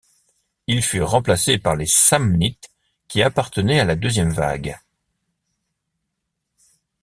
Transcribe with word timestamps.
Ils 0.65 0.81
furent 0.81 1.11
remplacés 1.11 1.59
par 1.59 1.75
les 1.75 1.85
Samnites, 1.85 2.71
qui 3.07 3.21
appartenaient 3.21 3.79
à 3.81 3.85
la 3.85 3.95
deuxième 3.95 4.31
vague. 4.33 4.79